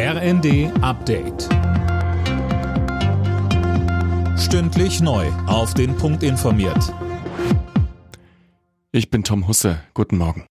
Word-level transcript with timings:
RND 0.00 0.70
Update. 0.80 1.48
Stündlich 4.38 5.00
neu. 5.00 5.26
Auf 5.48 5.74
den 5.74 5.96
Punkt 5.96 6.22
informiert. 6.22 6.94
Ich 8.92 9.10
bin 9.10 9.24
Tom 9.24 9.48
Husse. 9.48 9.80
Guten 9.94 10.16
Morgen. 10.16 10.46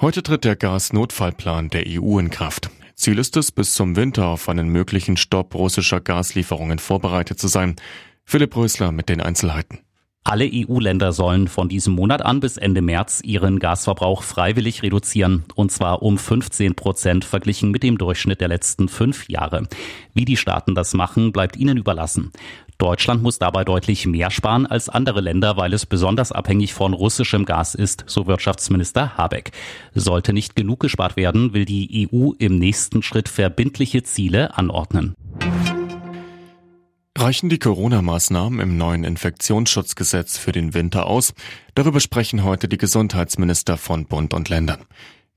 Heute 0.00 0.22
tritt 0.22 0.44
der 0.44 0.54
Gasnotfallplan 0.54 1.68
der 1.68 1.82
EU 1.88 2.20
in 2.20 2.30
Kraft. 2.30 2.70
Ziel 2.94 3.18
ist 3.18 3.36
es, 3.36 3.50
bis 3.50 3.74
zum 3.74 3.96
Winter 3.96 4.26
auf 4.26 4.48
einen 4.48 4.68
möglichen 4.68 5.16
Stopp 5.16 5.56
russischer 5.56 6.00
Gaslieferungen 6.00 6.78
vorbereitet 6.78 7.40
zu 7.40 7.48
sein. 7.48 7.74
Philipp 8.22 8.54
Rösler 8.54 8.92
mit 8.92 9.08
den 9.08 9.20
Einzelheiten. 9.20 9.80
Alle 10.28 10.50
EU-Länder 10.52 11.12
sollen 11.12 11.46
von 11.46 11.68
diesem 11.68 11.94
Monat 11.94 12.20
an 12.20 12.40
bis 12.40 12.56
Ende 12.56 12.82
März 12.82 13.20
ihren 13.22 13.60
Gasverbrauch 13.60 14.24
freiwillig 14.24 14.82
reduzieren, 14.82 15.44
und 15.54 15.70
zwar 15.70 16.02
um 16.02 16.18
15 16.18 16.74
Prozent 16.74 17.24
verglichen 17.24 17.70
mit 17.70 17.84
dem 17.84 17.96
Durchschnitt 17.96 18.40
der 18.40 18.48
letzten 18.48 18.88
fünf 18.88 19.28
Jahre. 19.28 19.68
Wie 20.14 20.24
die 20.24 20.36
Staaten 20.36 20.74
das 20.74 20.94
machen, 20.94 21.30
bleibt 21.30 21.56
ihnen 21.56 21.76
überlassen. 21.76 22.32
Deutschland 22.76 23.22
muss 23.22 23.38
dabei 23.38 23.64
deutlich 23.64 24.04
mehr 24.04 24.32
sparen 24.32 24.66
als 24.66 24.88
andere 24.88 25.20
Länder, 25.20 25.56
weil 25.56 25.72
es 25.72 25.86
besonders 25.86 26.32
abhängig 26.32 26.74
von 26.74 26.92
russischem 26.92 27.44
Gas 27.44 27.76
ist, 27.76 28.02
so 28.08 28.26
Wirtschaftsminister 28.26 29.16
Habeck. 29.16 29.52
Sollte 29.94 30.32
nicht 30.32 30.56
genug 30.56 30.80
gespart 30.80 31.16
werden, 31.16 31.54
will 31.54 31.66
die 31.66 32.08
EU 32.12 32.32
im 32.40 32.58
nächsten 32.58 33.04
Schritt 33.04 33.28
verbindliche 33.28 34.02
Ziele 34.02 34.58
anordnen. 34.58 35.14
Reichen 37.18 37.48
die 37.48 37.58
Corona-Maßnahmen 37.58 38.60
im 38.60 38.76
neuen 38.76 39.02
Infektionsschutzgesetz 39.02 40.36
für 40.36 40.52
den 40.52 40.74
Winter 40.74 41.06
aus? 41.06 41.32
Darüber 41.74 41.98
sprechen 41.98 42.44
heute 42.44 42.68
die 42.68 42.76
Gesundheitsminister 42.76 43.78
von 43.78 44.04
Bund 44.04 44.34
und 44.34 44.50
Ländern. 44.50 44.84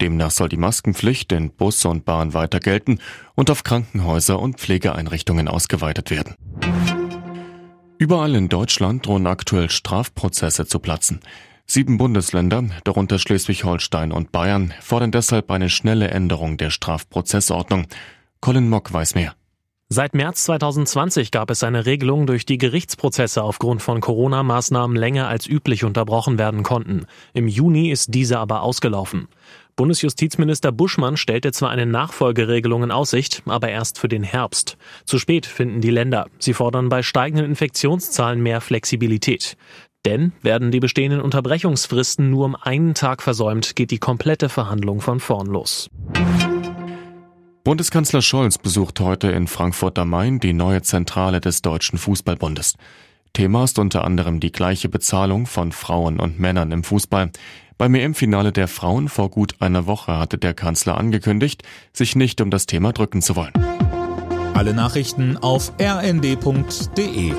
Demnach 0.00 0.30
soll 0.30 0.48
die 0.48 0.56
Maskenpflicht 0.56 1.32
in 1.32 1.50
Bus 1.50 1.84
und 1.84 2.04
Bahn 2.04 2.32
weiter 2.32 2.60
gelten 2.60 3.00
und 3.34 3.50
auf 3.50 3.64
Krankenhäuser 3.64 4.38
und 4.38 4.60
Pflegeeinrichtungen 4.60 5.48
ausgeweitet 5.48 6.10
werden. 6.10 6.36
Überall 7.98 8.36
in 8.36 8.48
Deutschland 8.48 9.04
drohen 9.04 9.26
aktuell 9.26 9.68
Strafprozesse 9.68 10.66
zu 10.66 10.78
platzen. 10.78 11.20
Sieben 11.66 11.98
Bundesländer, 11.98 12.66
darunter 12.84 13.18
Schleswig-Holstein 13.18 14.12
und 14.12 14.30
Bayern, 14.30 14.72
fordern 14.80 15.10
deshalb 15.10 15.50
eine 15.50 15.70
schnelle 15.70 16.08
Änderung 16.08 16.56
der 16.56 16.70
Strafprozessordnung. 16.70 17.86
Colin 18.40 18.68
Mock 18.68 18.92
weiß 18.92 19.16
mehr. 19.16 19.34
Seit 19.96 20.12
März 20.12 20.42
2020 20.42 21.30
gab 21.30 21.52
es 21.52 21.62
eine 21.62 21.86
Regelung, 21.86 22.26
durch 22.26 22.44
die 22.44 22.58
Gerichtsprozesse 22.58 23.44
aufgrund 23.44 23.80
von 23.80 24.00
Corona-Maßnahmen 24.00 24.96
länger 24.96 25.28
als 25.28 25.46
üblich 25.46 25.84
unterbrochen 25.84 26.36
werden 26.36 26.64
konnten. 26.64 27.06
Im 27.32 27.46
Juni 27.46 27.92
ist 27.92 28.12
diese 28.12 28.40
aber 28.40 28.62
ausgelaufen. 28.62 29.28
Bundesjustizminister 29.76 30.72
Buschmann 30.72 31.16
stellte 31.16 31.52
zwar 31.52 31.70
eine 31.70 31.86
Nachfolgeregelung 31.86 32.82
in 32.82 32.90
Aussicht, 32.90 33.44
aber 33.46 33.68
erst 33.68 34.00
für 34.00 34.08
den 34.08 34.24
Herbst. 34.24 34.78
Zu 35.04 35.20
spät 35.20 35.46
finden 35.46 35.80
die 35.80 35.90
Länder. 35.90 36.26
Sie 36.40 36.54
fordern 36.54 36.88
bei 36.88 37.04
steigenden 37.04 37.46
Infektionszahlen 37.46 38.42
mehr 38.42 38.60
Flexibilität. 38.60 39.56
Denn 40.04 40.32
werden 40.42 40.72
die 40.72 40.80
bestehenden 40.80 41.20
Unterbrechungsfristen 41.20 42.30
nur 42.30 42.46
um 42.46 42.56
einen 42.56 42.94
Tag 42.94 43.22
versäumt, 43.22 43.76
geht 43.76 43.92
die 43.92 43.98
komplette 43.98 44.48
Verhandlung 44.48 45.00
von 45.00 45.20
vorn 45.20 45.46
los. 45.46 45.88
Bundeskanzler 47.64 48.20
Scholz 48.20 48.58
besucht 48.58 49.00
heute 49.00 49.28
in 49.28 49.46
Frankfurt 49.46 49.98
am 49.98 50.10
Main 50.10 50.38
die 50.38 50.52
neue 50.52 50.82
Zentrale 50.82 51.40
des 51.40 51.62
Deutschen 51.62 51.98
Fußballbundes. 51.98 52.74
Thema 53.32 53.64
ist 53.64 53.78
unter 53.78 54.04
anderem 54.04 54.38
die 54.38 54.52
gleiche 54.52 54.90
Bezahlung 54.90 55.46
von 55.46 55.72
Frauen 55.72 56.20
und 56.20 56.38
Männern 56.38 56.72
im 56.72 56.84
Fußball. 56.84 57.30
Beim 57.78 57.94
EM-Finale 57.94 58.52
der 58.52 58.68
Frauen 58.68 59.08
vor 59.08 59.30
gut 59.30 59.54
einer 59.62 59.86
Woche 59.86 60.18
hatte 60.18 60.36
der 60.36 60.52
Kanzler 60.52 60.98
angekündigt, 60.98 61.62
sich 61.94 62.14
nicht 62.16 62.42
um 62.42 62.50
das 62.50 62.66
Thema 62.66 62.92
drücken 62.92 63.22
zu 63.22 63.34
wollen. 63.34 63.54
Alle 64.52 64.74
Nachrichten 64.74 65.38
auf 65.38 65.72
rnd.de 65.80 67.32